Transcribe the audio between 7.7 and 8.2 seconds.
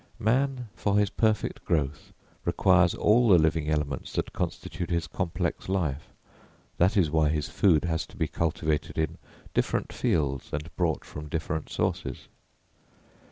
has to